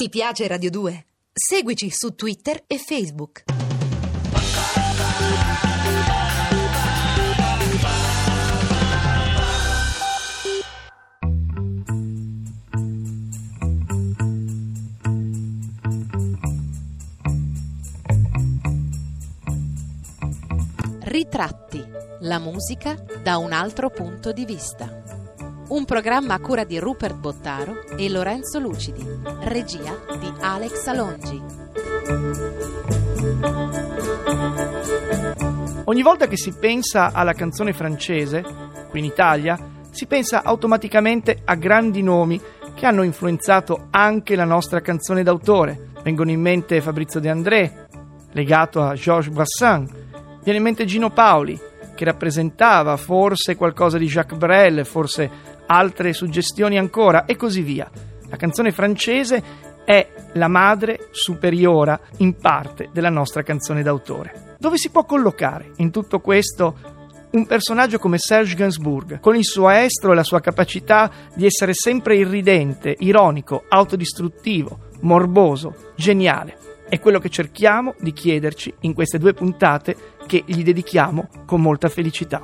[0.00, 1.06] Ti piace Radio 2?
[1.32, 3.42] Seguici su Twitter e Facebook.
[21.00, 21.84] Ritratti,
[22.20, 25.07] la musica da un altro punto di vista.
[25.68, 29.04] Un programma a cura di Rupert Bottaro e Lorenzo Lucidi,
[29.40, 31.42] regia di Alex Alongi.
[35.84, 38.42] Ogni volta che si pensa alla canzone francese,
[38.88, 39.58] qui in Italia,
[39.90, 42.40] si pensa automaticamente a grandi nomi
[42.74, 45.90] che hanno influenzato anche la nostra canzone d'autore.
[46.02, 47.86] Vengono in mente Fabrizio De André,
[48.32, 49.90] legato a Georges Brassens,
[50.42, 51.60] viene in mente Gino Paoli,
[51.98, 55.28] che rappresentava forse qualcosa di Jacques Brel, forse
[55.68, 57.88] altre suggestioni ancora, e così via.
[58.28, 59.42] La canzone francese
[59.84, 64.56] è la madre superiora in parte della nostra canzone d'autore.
[64.58, 66.96] Dove si può collocare in tutto questo
[67.30, 71.72] un personaggio come Serge Gainsbourg, con il suo estro e la sua capacità di essere
[71.74, 76.56] sempre irridente, ironico, autodistruttivo, morboso, geniale?
[76.88, 81.88] È quello che cerchiamo di chiederci in queste due puntate che gli dedichiamo con molta
[81.88, 82.40] felicità.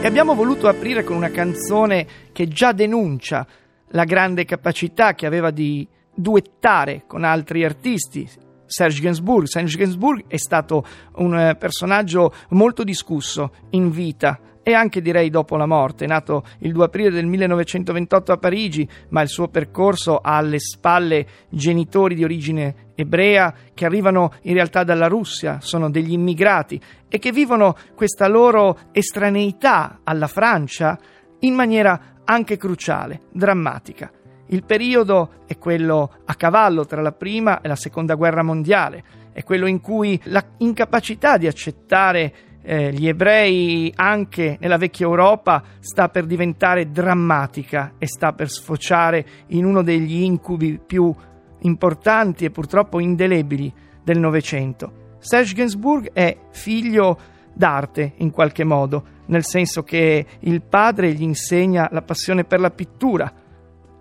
[0.00, 3.46] E abbiamo voluto aprire con una canzone che già denuncia
[3.88, 8.28] la grande capacità che aveva di duettare con altri artisti.
[8.68, 9.46] Serge Gainsbourg.
[9.46, 10.84] Serge Gainsbourg è stato
[11.16, 14.38] un eh, personaggio molto discusso in vita
[14.68, 16.06] e anche direi dopo la morte.
[16.06, 21.26] Nato il 2 aprile del 1928 a Parigi, ma il suo percorso ha alle spalle
[21.48, 27.32] genitori di origine ebrea che arrivano in realtà dalla Russia, sono degli immigrati e che
[27.32, 30.98] vivono questa loro estraneità alla Francia
[31.40, 34.10] in maniera anche cruciale, drammatica.
[34.50, 39.44] Il periodo è quello a cavallo tra la prima e la seconda guerra mondiale, è
[39.44, 46.08] quello in cui la incapacità di accettare eh, gli ebrei anche nella vecchia Europa sta
[46.08, 51.14] per diventare drammatica e sta per sfociare in uno degli incubi più
[51.60, 55.16] importanti e purtroppo indelebili del Novecento.
[55.18, 57.18] Serge Gainsbourg è figlio
[57.52, 62.70] d'arte in qualche modo, nel senso che il padre gli insegna la passione per la
[62.70, 63.30] pittura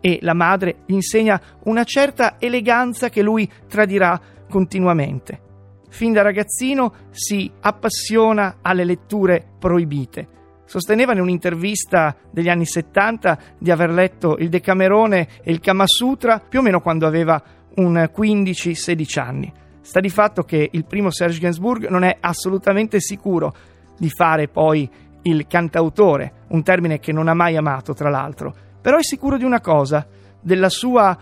[0.08, 4.20] e la madre gli insegna una certa eleganza che lui tradirà
[4.50, 5.42] continuamente
[5.90, 10.28] fin da ragazzino si appassiona alle letture proibite.
[10.66, 16.40] Sosteneva in un'intervista degli anni 70 di aver letto il Decamerone e il Kama Sutra
[16.40, 17.42] più o meno quando aveva
[17.78, 19.52] un 15-16 anni.
[19.82, 23.56] Sta di fatto che il primo Serge Gainsbourg non è assolutamente sicuro
[23.98, 24.88] di fare poi
[25.24, 28.54] il cantautore, un termine che non ha mai amato tra l'altro,
[28.88, 30.08] però è sicuro di una cosa,
[30.40, 31.18] della sua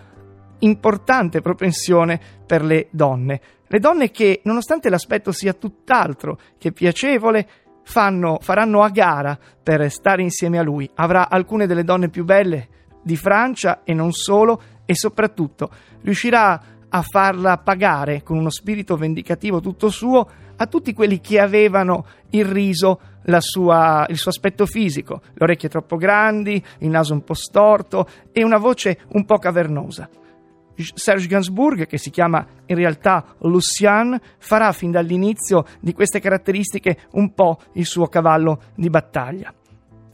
[0.60, 3.40] importante propensione per le donne.
[3.66, 7.48] Le donne che, nonostante l'aspetto sia tutt'altro che piacevole,
[7.82, 10.88] fanno, faranno a gara per stare insieme a lui.
[10.94, 12.68] Avrà alcune delle donne più belle
[13.02, 15.68] di Francia e non solo, e soprattutto
[16.02, 16.62] riuscirà a
[17.02, 23.00] farla pagare con uno spirito vendicativo tutto suo a tutti quelli che avevano irriso
[23.38, 28.42] sua, il suo aspetto fisico, le orecchie troppo grandi, il naso un po' storto e
[28.42, 30.08] una voce un po' cavernosa.
[30.94, 37.32] Serge Gainsbourg, che si chiama in realtà Lucien, farà fin dall'inizio di queste caratteristiche un
[37.32, 39.52] po' il suo cavallo di battaglia.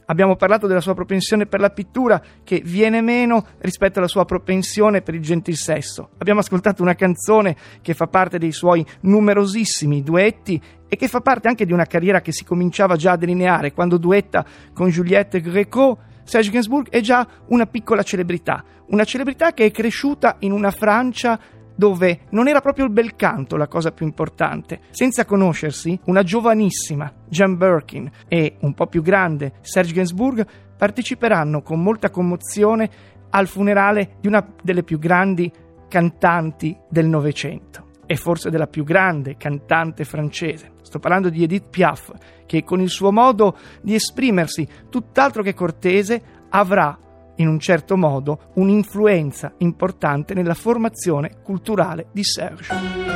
[0.05, 5.01] Abbiamo parlato della sua propensione per la pittura che viene meno rispetto alla sua propensione
[5.01, 6.09] per il gentil sesso.
[6.17, 11.47] Abbiamo ascoltato una canzone che fa parte dei suoi numerosissimi duetti e che fa parte
[11.47, 15.99] anche di una carriera che si cominciava già a delineare quando duetta con Juliette Greco
[16.23, 21.39] Serge Gainsbourg è già una piccola celebrità, una celebrità che è cresciuta in una Francia
[21.75, 24.81] dove non era proprio il bel canto la cosa più importante.
[24.91, 30.45] Senza conoscersi, una giovanissima Jan Birkin e un po' più grande Serge Gainsbourg
[30.77, 32.89] parteciperanno con molta commozione
[33.29, 35.51] al funerale di una delle più grandi
[35.87, 40.73] cantanti del Novecento e forse della più grande cantante francese.
[40.81, 42.11] Sto parlando di Edith Piaf,
[42.45, 46.97] che con il suo modo di esprimersi tutt'altro che cortese avrà
[47.37, 53.11] in un certo modo un'influenza importante nella formazione culturale di Serge.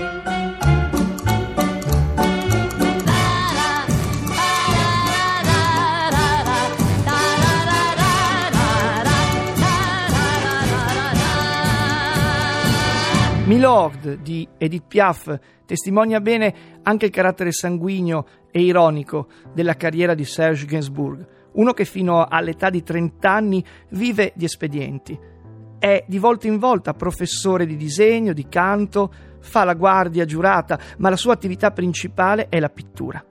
[13.48, 16.54] Milord di Edith Piaf testimonia bene
[16.84, 21.26] anche il carattere sanguigno e ironico della carriera di Serge Gainsbourg,
[21.58, 25.18] uno che fino all'età di 30 anni vive di espedienti.
[25.78, 31.10] È di volta in volta professore di disegno, di canto, fa la guardia giurata, ma
[31.10, 33.24] la sua attività principale è la pittura.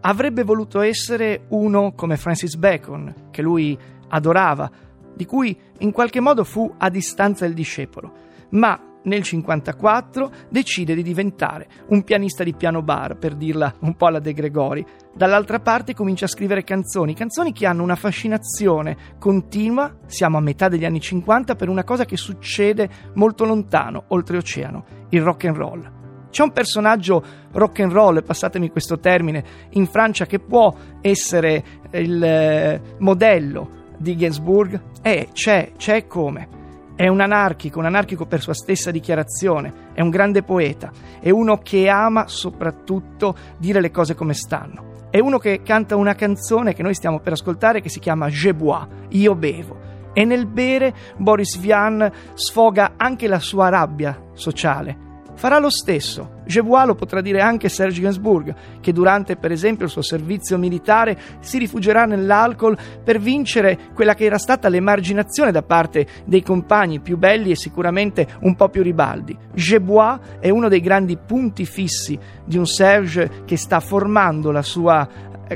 [0.00, 3.78] Avrebbe voluto essere uno come Francis Bacon, che lui
[4.08, 4.70] adorava,
[5.14, 8.12] di cui in qualche modo fu a distanza il discepolo,
[8.50, 14.06] ma nel 1954 decide di diventare un pianista di piano bar, per dirla un po'
[14.06, 14.84] alla De Gregori.
[15.14, 20.68] Dall'altra parte comincia a scrivere canzoni, canzoni che hanno una fascinazione continua, siamo a metà
[20.68, 25.94] degli anni 50, per una cosa che succede molto lontano, oltreoceano, il rock and roll.
[26.30, 32.22] C'è un personaggio rock and roll, passatemi questo termine, in Francia che può essere il
[32.22, 34.82] eh, modello di Gainsbourg?
[35.00, 36.65] Eh, c'è, c'è come.
[36.96, 40.90] È un anarchico, un anarchico per sua stessa dichiarazione, è un grande poeta,
[41.20, 45.08] è uno che ama soprattutto dire le cose come stanno.
[45.10, 48.54] È uno che canta una canzone che noi stiamo per ascoltare che si chiama Je
[48.54, 49.78] bois, io bevo.
[50.14, 55.04] E nel bere Boris Vian sfoga anche la sua rabbia sociale
[55.36, 56.34] farà lo stesso.
[56.46, 61.18] Jebois lo potrà dire anche Serge Gainsbourg, che durante per esempio il suo servizio militare
[61.40, 67.16] si rifugierà nell'alcol per vincere quella che era stata l'emarginazione da parte dei compagni più
[67.16, 69.36] belli e sicuramente un po' più ribaldi.
[69.54, 75.08] Jebois è uno dei grandi punti fissi di un Serge che sta formando la sua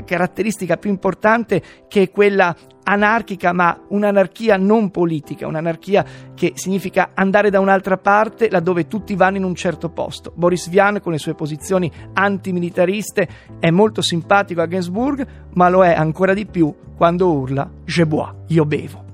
[0.05, 7.49] caratteristica più importante che è quella anarchica, ma un'anarchia non politica, un'anarchia che significa andare
[7.49, 10.31] da un'altra parte laddove tutti vanno in un certo posto.
[10.35, 13.27] Boris Vian con le sue posizioni antimilitariste
[13.59, 18.31] è molto simpatico a Gainsbourg, ma lo è ancora di più quando urla Je bois,
[18.47, 19.10] io bevo.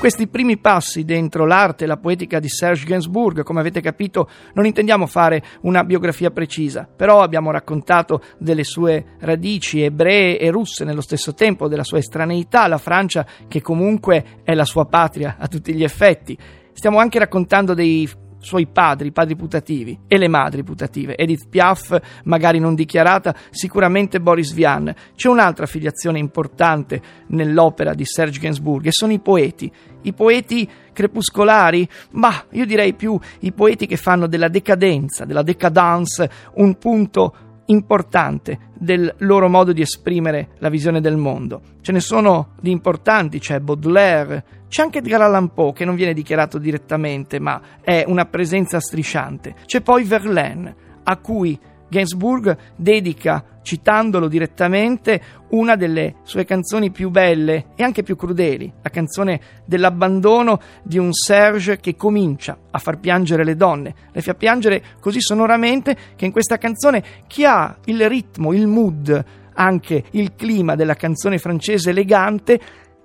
[0.00, 4.64] Questi primi passi dentro l'arte e la poetica di Serge Gainsbourg, come avete capito, non
[4.64, 11.02] intendiamo fare una biografia precisa, però abbiamo raccontato delle sue radici ebree e russe nello
[11.02, 15.74] stesso tempo, della sua estraneità alla Francia, che comunque è la sua patria a tutti
[15.74, 16.34] gli effetti.
[16.72, 18.08] Stiamo anche raccontando dei
[18.40, 21.16] suoi padri, padri putativi e le madri putative.
[21.16, 24.92] Edith Piaf, magari non dichiarata, sicuramente Boris Vian.
[25.14, 29.70] C'è un'altra filiazione importante nell'opera di Serge Gainsbourg e sono i poeti.
[30.02, 36.28] I poeti crepuscolari, ma io direi più i poeti che fanno della decadenza, della decadence,
[36.54, 37.34] un punto
[37.70, 41.62] importante del loro modo di esprimere la visione del mondo.
[41.80, 46.14] Ce ne sono di importanti, c'è Baudelaire, c'è anche Edgar Allan Poe che non viene
[46.14, 49.54] dichiarato direttamente, ma è una presenza strisciante.
[49.66, 51.58] C'è poi Verlaine, a cui
[51.90, 55.20] Gainsbourg dedica, citandolo direttamente,
[55.50, 61.12] una delle sue canzoni più belle e anche più crudeli, la canzone dell'abbandono di un
[61.12, 63.94] Serge che comincia a far piangere le donne.
[64.12, 69.24] Le fa piangere così sonoramente che in questa canzone chi ha il ritmo, il mood,
[69.54, 72.60] anche il clima della canzone francese elegante,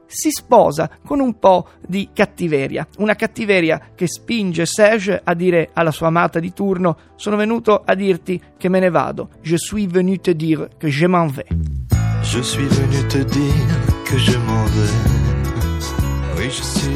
[0.05, 5.91] si sposa con un po' di cattiveria, una cattiveria che spinge Serge a dire alla
[5.91, 10.17] sua amata di turno sono venuto a dirti che me ne vado, je suis venu
[10.17, 11.47] te dire que je m'en vais.
[12.21, 15.15] Je suis venu te dire que je m'en vais.
[16.37, 16.95] Oui, je suis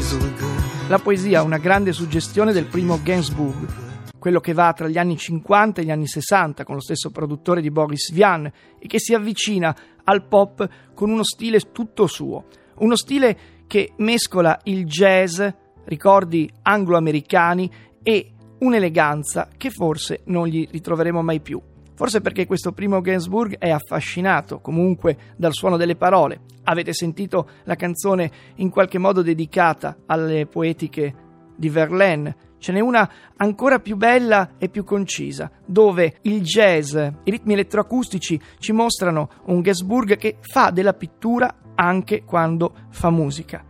[0.88, 3.66] La poesia ha una grande suggestione del primo Gainsbourg,
[4.18, 7.60] quello che va tra gli anni 50 e gli anni 60 con lo stesso produttore
[7.60, 12.44] di Boris Vian e che si avvicina al pop con uno stile tutto suo
[12.80, 15.40] uno stile che mescola il jazz,
[15.84, 17.70] ricordi anglo-americani
[18.02, 21.60] e un'eleganza che forse non gli ritroveremo mai più.
[21.94, 26.40] Forse perché questo primo Gainsbourg è affascinato comunque dal suono delle parole.
[26.64, 31.14] Avete sentito la canzone in qualche modo dedicata alle poetiche
[31.56, 32.48] di Verlaine.
[32.58, 38.40] Ce n'è una ancora più bella e più concisa, dove il jazz, i ritmi elettroacustici
[38.58, 43.64] ci mostrano un Gainsbourg che fa della pittura anche quando fa musica.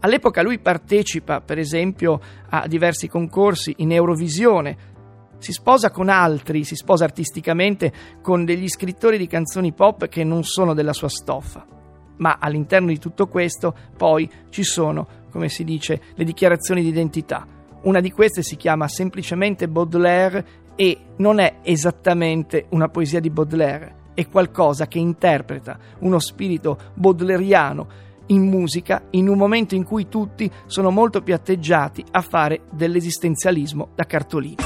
[0.00, 4.90] All'epoca lui partecipa, per esempio, a diversi concorsi in Eurovisione,
[5.38, 10.42] si sposa con altri, si sposa artisticamente con degli scrittori di canzoni pop che non
[10.42, 11.64] sono della sua stoffa.
[12.16, 17.46] Ma all'interno di tutto questo poi ci sono, come si dice, le dichiarazioni di identità.
[17.82, 24.01] Una di queste si chiama semplicemente Baudelaire e non è esattamente una poesia di Baudelaire,
[24.14, 30.50] è qualcosa che interpreta uno spirito baudeleriano in musica in un momento in cui tutti
[30.66, 34.56] sono molto più atteggiati a fare dell'esistenzialismo da cartolini.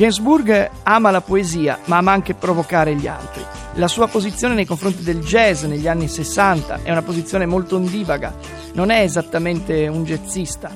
[0.00, 3.44] Gainsbourg ama la poesia, ma ama anche provocare gli altri.
[3.74, 8.34] La sua posizione nei confronti del jazz negli anni 60 è una posizione molto ondivaga,
[8.72, 10.72] non è esattamente un jazzista,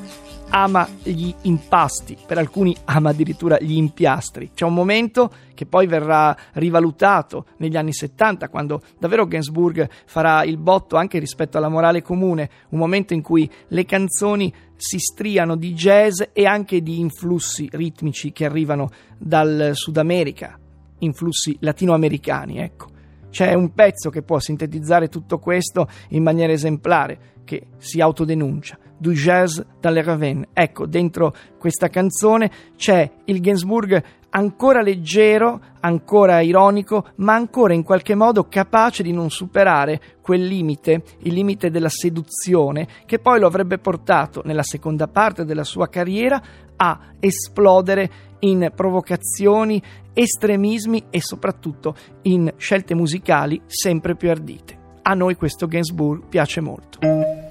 [0.57, 4.53] ama gli impasti, per alcuni ama addirittura gli impiastri.
[4.55, 10.57] C'è un momento che poi verrà rivalutato negli anni 70, quando davvero Gainsbourg farà il
[10.57, 15.75] botto anche rispetto alla morale comune, un momento in cui le canzoni si striano di
[15.75, 20.57] jazz e anche di influssi ritmici che arrivano dal Sud America,
[20.99, 22.93] influssi latinoamericani, ecco.
[23.29, 28.79] C'è un pezzo che può sintetizzare tutto questo in maniera esemplare, che si autodenuncia.
[28.97, 30.49] Du jazz dalle Ravenne.
[30.53, 38.15] Ecco, dentro questa canzone c'è il Gainsbourg ancora leggero, ancora ironico, ma ancora in qualche
[38.15, 43.79] modo capace di non superare quel limite, il limite della seduzione, che poi lo avrebbe
[43.79, 46.43] portato nella seconda parte della sua carriera
[46.77, 48.11] a esplodere
[48.41, 49.81] in provocazioni,
[50.13, 54.83] estremismi e soprattutto in scelte musicali sempre più ardite.
[55.03, 57.44] A noi questo Gainsbourg piace molto.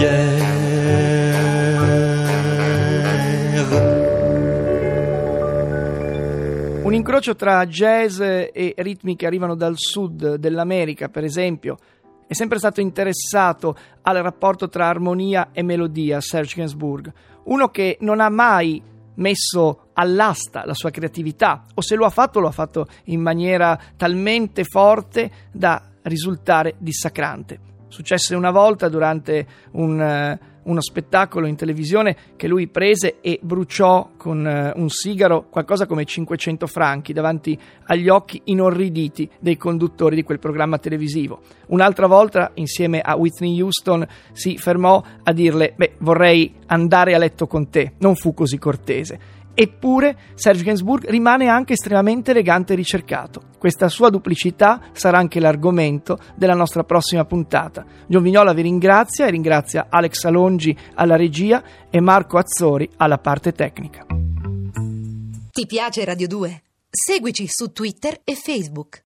[0.00, 0.48] Cuillère.
[6.82, 11.76] Un incrocio tra jazz e ritmi che arrivano dal sud dell'America, per esempio,
[12.26, 17.12] è sempre stato interessato al rapporto tra armonia e melodia, Serge Gainsbourg,
[17.44, 18.82] uno che non ha mai
[19.14, 23.78] messo all'asta la sua creatività o se lo ha fatto lo ha fatto in maniera
[23.96, 27.69] talmente forte da risultare dissacrante.
[27.90, 34.12] Successe una volta durante un, uh, uno spettacolo in televisione che lui prese e bruciò
[34.16, 40.22] con uh, un sigaro qualcosa come 500 franchi davanti agli occhi inorriditi dei conduttori di
[40.22, 41.40] quel programma televisivo.
[41.66, 47.48] Un'altra volta, insieme a Whitney Houston, si fermò a dirle: Beh, vorrei andare a letto
[47.48, 47.94] con te.
[47.98, 49.38] Non fu così cortese.
[49.54, 53.42] Eppure Serge Gainsbourg rimane anche estremamente elegante e ricercato.
[53.58, 57.84] Questa sua duplicità sarà anche l'argomento della nostra prossima puntata.
[58.06, 63.52] John Vignola vi ringrazia e ringrazia Alex Alongi alla regia e Marco Azzori alla parte
[63.52, 64.06] tecnica.
[65.50, 66.62] Ti piace Radio 2?
[66.88, 68.98] Seguici su Twitter e Facebook.